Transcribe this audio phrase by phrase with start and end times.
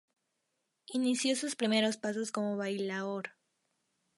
[0.87, 3.35] Inició sus primeros pasos como bailaor.